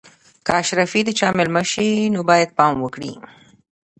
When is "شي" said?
1.71-1.89